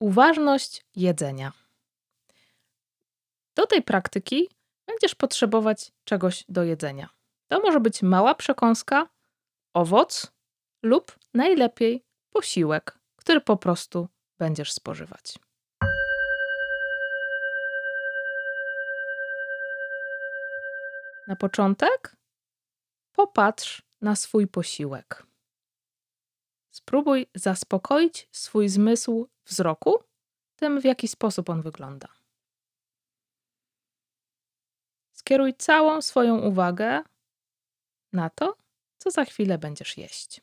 [0.00, 1.52] Uważność jedzenia.
[3.54, 4.48] Do tej praktyki
[4.86, 7.08] będziesz potrzebować czegoś do jedzenia.
[7.48, 9.08] To może być mała przekąska,
[9.74, 10.32] owoc
[10.82, 14.08] lub najlepiej posiłek, który po prostu
[14.38, 15.38] będziesz spożywać.
[21.28, 22.16] Na początek
[23.12, 25.26] popatrz na swój posiłek.
[26.70, 30.04] Spróbuj zaspokoić swój zmysł wzroku
[30.56, 32.08] tym, w jaki sposób on wygląda.
[35.12, 37.02] Skieruj całą swoją uwagę
[38.12, 38.56] na to,
[38.98, 40.40] co za chwilę będziesz jeść.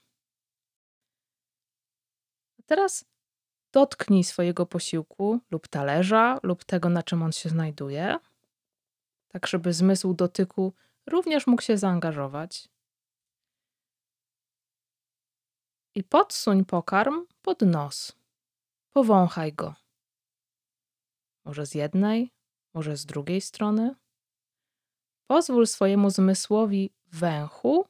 [2.59, 3.05] A teraz
[3.71, 8.19] dotknij swojego posiłku lub talerza, lub tego, na czym on się znajduje,
[9.27, 10.73] tak żeby zmysł dotyku
[11.07, 12.69] również mógł się zaangażować.
[15.95, 18.16] I podsuń pokarm pod nos.
[18.97, 19.75] Powąchaj go.
[21.45, 22.31] Może z jednej,
[22.73, 23.95] może z drugiej strony.
[25.27, 27.87] Pozwól swojemu zmysłowi węchu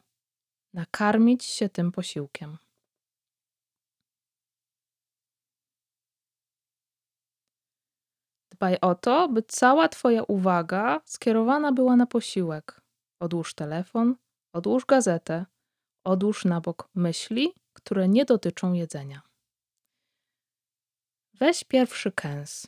[0.73, 2.57] nakarmić się tym posiłkiem.
[8.51, 12.81] Dbaj o to, by cała Twoja uwaga skierowana była na posiłek.
[13.19, 14.15] Odłóż telefon,
[14.53, 15.45] odłóż gazetę,
[16.03, 19.26] odłóż na bok myśli, które nie dotyczą jedzenia.
[21.39, 22.67] Weź pierwszy kęs.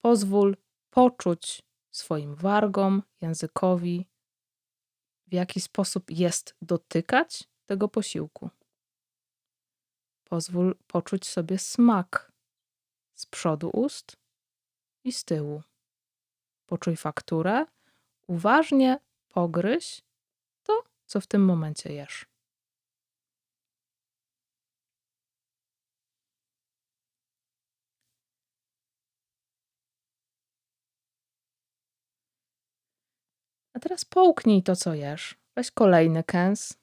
[0.00, 0.56] Pozwól
[0.90, 4.06] poczuć swoim wargom, językowi,
[5.26, 8.50] w jaki sposób jest dotykać tego posiłku.
[10.24, 12.32] Pozwól poczuć sobie smak
[13.14, 14.16] z przodu ust
[15.04, 15.62] i z tyłu.
[16.66, 17.66] Poczuj fakturę,
[18.26, 20.02] uważnie pogryź
[20.62, 22.31] to, co w tym momencie jesz.
[33.74, 35.36] A teraz połknij to, co jesz.
[35.56, 36.78] Weź kolejny kęs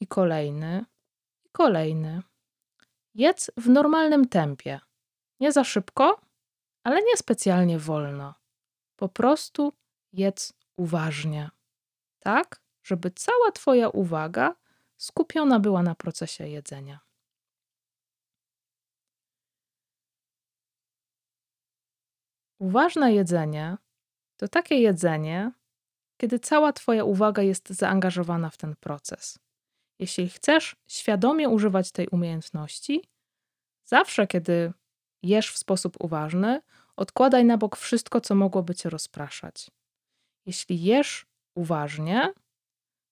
[0.00, 0.84] i kolejny
[1.44, 2.22] i kolejny.
[3.14, 4.80] Jedz w normalnym tempie.
[5.40, 6.20] Nie za szybko,
[6.84, 8.34] ale nie specjalnie wolno.
[8.96, 9.72] Po prostu
[10.12, 11.50] jedz uważnie.
[12.18, 14.54] Tak, żeby cała Twoja uwaga
[14.96, 17.00] skupiona była na procesie jedzenia.
[22.58, 23.76] Uważne jedzenie
[24.36, 25.52] to takie jedzenie,
[26.16, 29.38] kiedy cała Twoja uwaga jest zaangażowana w ten proces.
[29.98, 33.04] Jeśli chcesz świadomie używać tej umiejętności,
[33.84, 34.72] zawsze kiedy
[35.22, 36.60] jesz w sposób uważny,
[36.96, 39.70] odkładaj na bok wszystko, co mogłoby cię rozpraszać.
[40.46, 42.32] Jeśli jesz uważnie,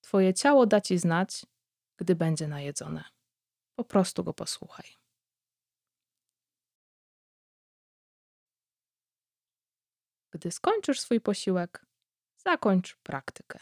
[0.00, 1.47] Twoje ciało da ci znać,
[1.97, 3.04] gdy będzie najedzone.
[3.78, 4.87] Po prostu go posłuchaj.
[10.31, 11.87] Gdy skończysz swój posiłek,
[12.44, 13.59] zakończ praktykę.